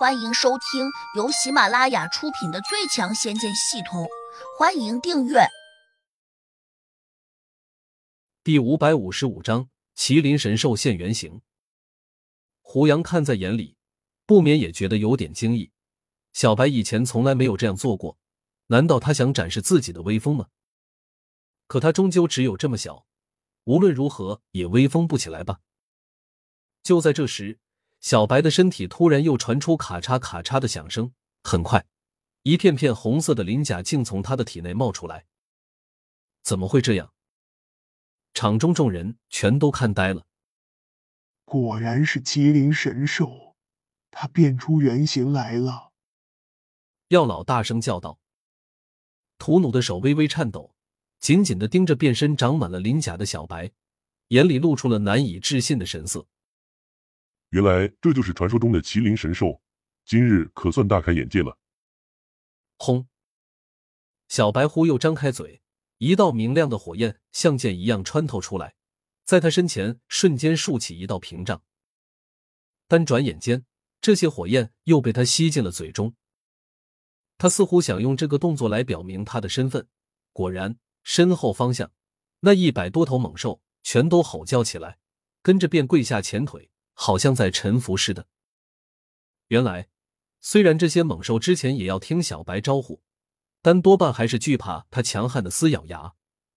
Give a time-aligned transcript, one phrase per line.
[0.00, 4.04] 欢迎收听由喜马拉雅出品的《最强仙剑系统》，
[4.58, 5.40] 欢迎订阅。
[8.42, 11.42] 第五百五十五章：麒麟神兽现原形。
[12.62, 13.76] 胡杨看在眼里，
[14.24, 15.70] 不免也觉得有点惊异。
[16.32, 18.16] 小白以前从来没有这样做过，
[18.68, 20.46] 难道他想展示自己的威风吗？
[21.66, 23.04] 可他终究只有这么小，
[23.64, 25.60] 无论如何也威风不起来吧。
[26.82, 27.58] 就在这时。
[28.00, 31.12] 小白的身体突然又传出咔嚓咔嚓的响声，
[31.42, 31.86] 很快，
[32.42, 35.26] 一片片红色的鳞甲竟从他的体内冒出来。
[36.42, 37.12] 怎么会这样？
[38.32, 40.26] 场中众人全都看呆了。
[41.44, 43.56] 果然是麒麟神兽，
[44.10, 45.92] 它变出原形来了！
[47.08, 48.18] 药老大声叫道。
[49.36, 50.74] 屠努的手微微颤抖，
[51.18, 53.72] 紧紧的盯着变身长满了鳞甲的小白，
[54.28, 56.26] 眼里露出了难以置信的神色。
[57.50, 59.60] 原来这就是传说中的麒麟神兽，
[60.04, 61.58] 今日可算大开眼界了。
[62.76, 63.08] 轰！
[64.28, 65.60] 小白狐又张开嘴，
[65.98, 68.76] 一道明亮的火焰像箭一样穿透出来，
[69.24, 71.60] 在他身前瞬间竖起一道屏障。
[72.86, 73.66] 但转眼间，
[74.00, 76.14] 这些火焰又被他吸进了嘴中。
[77.36, 79.88] 他似乎想用这个动作来表明他的身份。
[80.32, 81.90] 果然，身后方向
[82.40, 85.00] 那一百多头猛兽全都吼叫起来，
[85.42, 86.69] 跟着便跪下前腿。
[87.02, 88.28] 好像在臣服似的。
[89.46, 89.88] 原来，
[90.42, 93.02] 虽然这些猛兽之前也要听小白招呼，
[93.62, 96.14] 但多半还是惧怕他强悍的撕咬牙。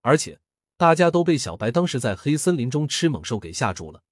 [0.00, 0.40] 而且，
[0.76, 4.02] 大家都被小白当时在黑森林中吃猛兽给吓住了。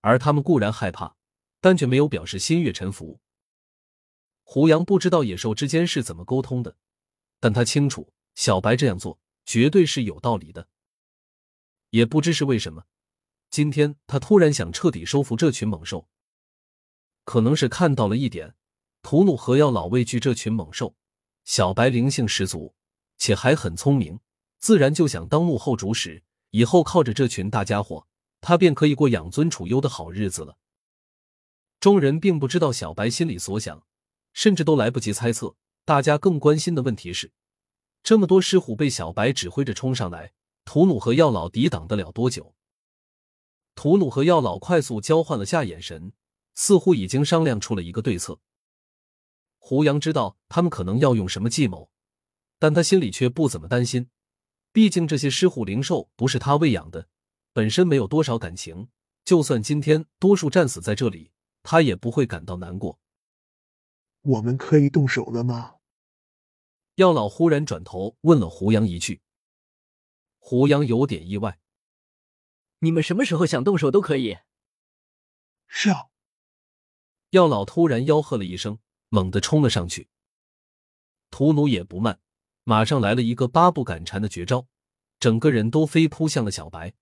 [0.00, 1.14] 而他们固然害怕，
[1.60, 3.20] 但却没有表示心悦臣服。
[4.44, 6.78] 胡杨不知道野兽之间是怎么沟通的，
[7.38, 10.68] 但他清楚小白这样做绝对是有道理的。
[11.90, 12.86] 也不知是为什么。
[13.52, 16.08] 今天他突然想彻底收服这群猛兽，
[17.26, 18.54] 可能是看到了一点，
[19.02, 20.94] 屠努和药老畏惧这群猛兽，
[21.44, 22.74] 小白灵性十足，
[23.18, 24.18] 且还很聪明，
[24.58, 26.22] 自然就想当幕后主使，
[26.52, 28.06] 以后靠着这群大家伙，
[28.40, 30.56] 他便可以过养尊处优的好日子了。
[31.78, 33.84] 众人并不知道小白心里所想，
[34.32, 35.54] 甚至都来不及猜测。
[35.84, 37.30] 大家更关心的问题是，
[38.02, 40.32] 这么多狮虎被小白指挥着冲上来，
[40.64, 42.54] 屠努和药老抵挡得了多久？
[43.74, 46.12] 屠奴和药老快速交换了下眼神，
[46.54, 48.38] 似乎已经商量出了一个对策。
[49.58, 51.90] 胡杨知道他们可能要用什么计谋，
[52.58, 54.10] 但他心里却不怎么担心。
[54.72, 57.08] 毕竟这些狮虎灵兽不是他喂养的，
[57.52, 58.88] 本身没有多少感情。
[59.24, 61.30] 就算今天多数战死在这里，
[61.62, 62.98] 他也不会感到难过。
[64.22, 65.76] 我们可以动手了吗？
[66.96, 69.22] 药老忽然转头问了胡杨一句。
[70.38, 71.58] 胡杨有点意外。
[72.84, 74.38] 你们什么时候想动手都可以。
[75.68, 76.06] 是啊！
[77.30, 78.78] 药老突然吆喝了一声，
[79.08, 80.08] 猛地冲了上去。
[81.30, 82.20] 屠奴也不慢，
[82.64, 84.66] 马上来了一个八步赶蝉的绝招，
[85.20, 86.92] 整个人都飞扑向了小白。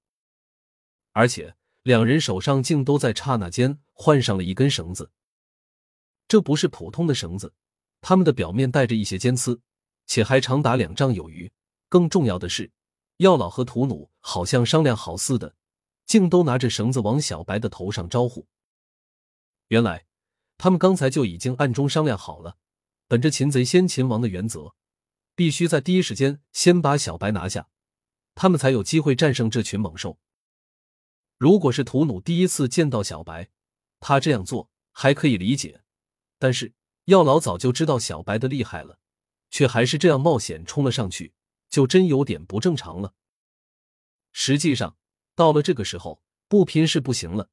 [1.13, 5.11] 而且两人手上竟都在刹那间换上了一根绳子。
[6.29, 7.55] 这不是普通的绳子，
[8.03, 9.63] 它们的表面带着一些尖刺，
[10.07, 11.51] 且还长达两丈有余。
[11.89, 12.71] 更重要的是，
[13.17, 15.57] 药老和屠奴好像商量好似的。
[16.11, 18.49] 竟都拿着绳子往小白的头上招呼。
[19.69, 20.07] 原来，
[20.59, 22.57] 他们刚才就已经暗中商量好了，
[23.07, 24.75] 本着擒贼先擒王的原则，
[25.37, 27.69] 必须在第一时间先把小白拿下，
[28.35, 30.19] 他们才有机会战胜这群猛兽。
[31.39, 33.49] 如果是屠奴第一次见到小白，
[34.01, 35.85] 他这样做还可以理解，
[36.41, 38.99] 但是药老早就知道小白的厉害了，
[39.49, 41.35] 却还是这样冒险冲了上去，
[41.69, 43.15] 就真有点不正常了。
[44.33, 44.97] 实际上。
[45.41, 47.49] 到了这个时候，不拼是不行了。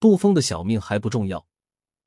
[0.00, 1.46] 杜峰的小命还不重要，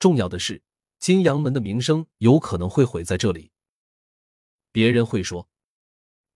[0.00, 0.60] 重要的是
[0.98, 3.52] 金阳门的名声有可能会毁在这里。
[4.72, 5.48] 别人会说，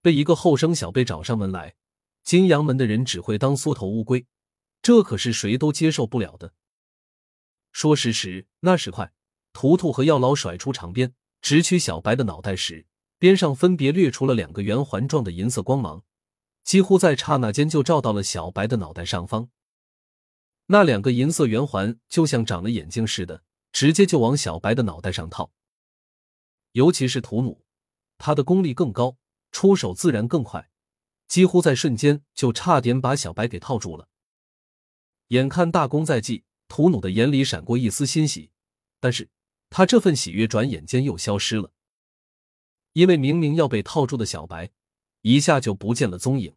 [0.00, 1.75] 被一个后生小辈找上门来，
[2.22, 4.28] 金阳门的人只会当缩头乌龟，
[4.81, 6.54] 这可是谁都接受不了的。
[7.72, 9.12] 说时迟，那时快，
[9.53, 12.86] 图图和药老甩出长鞭，直取小白的脑袋时，
[13.19, 16.04] 鞭上分别掠出了两个圆环状的银色光芒。
[16.65, 19.51] 几乎在刹那间就照到了小白的脑袋上方，
[20.66, 25.53] 那两个银色圆环就像长了眼睛似的，直接就往小白的脑袋上套。
[26.72, 27.65] 尤其是屠奴，
[28.16, 29.19] 他的功力更高，
[29.53, 30.71] 出手自然更快，
[31.28, 34.09] 几乎在瞬间就差点把小白给套住了。
[35.28, 38.51] 眼看大功在即，屠奴的眼里闪过一丝欣喜，
[39.01, 39.28] 但是
[39.69, 41.72] 他这份喜悦转眼间又消失了，
[42.95, 44.71] 因为明明要被套住的小白。
[45.24, 46.54] 一下就不见了踪影，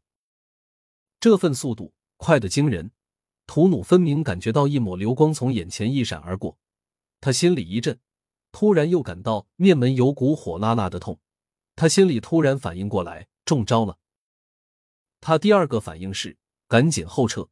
[1.21, 2.91] 这份速度快得惊人。
[3.45, 6.57] 屠奴分明感觉到一抹流光从眼前一闪而过，
[7.21, 7.97] 他心里一震，
[8.51, 11.17] 突然又感到面门有股火辣辣的痛。
[11.77, 13.99] 他心里突然反应过来，中招了。
[15.21, 16.35] 他第二个反应是
[16.67, 17.47] 赶紧后撤。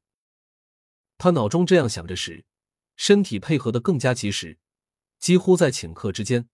[1.17, 2.43] 他脑中这样想着时，
[2.97, 4.59] 身体配合的更加及时，
[5.17, 6.49] 几乎在顷刻之间，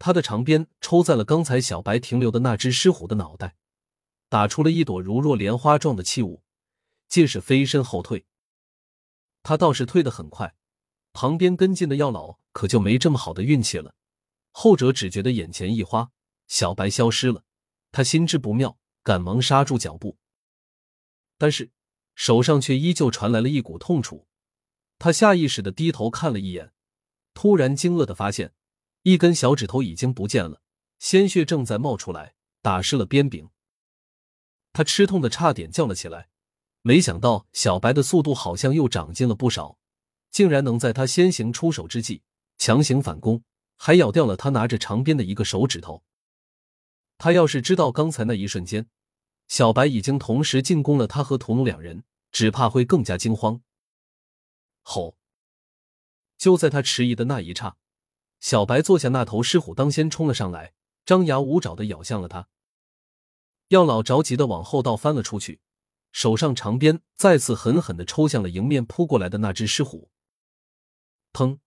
[0.00, 3.54] 他的长鞭抽在了刚才小白停留的那只狮虎的脑袋，
[4.30, 6.44] 打出了一朵如若莲花状的气雾，
[7.08, 8.26] 借势飞身后退。
[9.42, 10.54] 他倒是退得很快，
[11.12, 13.96] 旁边跟进的药老可就没这么好的运气了。
[14.52, 16.12] 后者只觉得眼前一花，
[16.46, 17.42] 小白消失了，
[17.90, 20.16] 他心知不妙，赶忙刹住脚步。
[21.36, 21.72] 但是
[22.14, 24.28] 手上却依旧传来了一股痛楚，
[25.00, 26.72] 他下意识的低头看了一眼，
[27.34, 28.54] 突然惊愕的发现，
[29.02, 30.62] 一根小指头已经不见了，
[31.00, 33.50] 鲜血正在冒出来，打湿了鞭柄。
[34.72, 36.28] 他吃痛的差点叫了起来。
[36.82, 39.78] 没想到小白的速度好像又长进了不少，
[40.30, 42.22] 竟然能在他先行出手之际
[42.56, 43.42] 强行反攻，
[43.76, 46.02] 还咬掉了他拿着长鞭的一个手指头。
[47.18, 48.88] 他要是知道刚才那一瞬间，
[49.46, 53.60] 小白已经同时进攻了他和屠奴两人，只怕会更加惊慌。
[54.82, 55.18] 吼！
[56.38, 57.76] 就在他迟疑的那一刹，
[58.40, 60.72] 小白坐下那头狮虎当先冲了上来，
[61.04, 62.48] 张牙舞爪的咬向了他。
[63.70, 65.60] 药老着急的往后倒翻了出去。
[66.12, 70.10] 手上长鞭再次狠狠的抽向了迎面扑过来的那只狮虎，
[71.32, 71.60] 砰！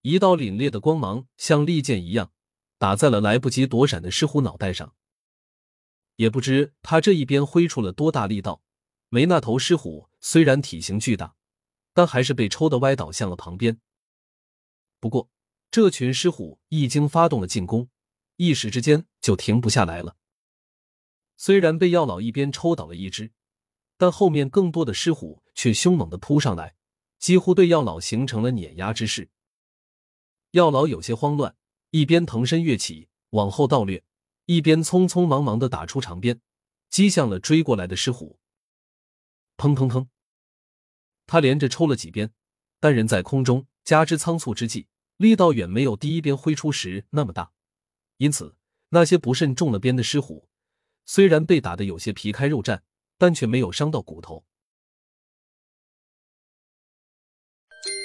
[0.00, 2.32] 一道凛冽的光芒像利剑一样
[2.78, 4.94] 打在了来不及躲闪的狮虎脑袋上。
[6.16, 8.62] 也不知他这一鞭挥出了多大力道，
[9.10, 11.36] 没那头狮虎虽然体型巨大，
[11.92, 13.78] 但还是被抽的歪倒向了旁边。
[14.98, 15.28] 不过，
[15.70, 17.90] 这群狮虎一经发动了进攻，
[18.36, 20.16] 一时之间就停不下来了。
[21.38, 23.30] 虽然被药老一边抽倒了一只，
[23.96, 26.74] 但后面更多的狮虎却凶猛的扑上来，
[27.20, 29.30] 几乎对药老形成了碾压之势。
[30.50, 31.54] 药老有些慌乱，
[31.90, 34.02] 一边腾身跃起往后倒掠，
[34.46, 36.40] 一边匆匆忙忙的打出长鞭，
[36.90, 38.40] 击向了追过来的狮虎。
[39.56, 40.08] 砰砰砰！
[41.28, 42.32] 他连着抽了几鞭，
[42.80, 47.52] 但人在空中，加之仓促之际，力道远没有第一鞭挥出时那么大，
[48.16, 48.56] 因此
[48.88, 50.48] 那些不慎中了鞭的狮虎。
[51.08, 52.80] 虽然被打得有些皮开肉绽，
[53.16, 54.44] 但却没有伤到骨头。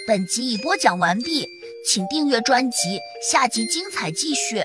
[0.07, 1.45] 本集已播讲完毕，
[1.85, 2.97] 请订阅专辑，
[3.29, 4.63] 下集精彩继续。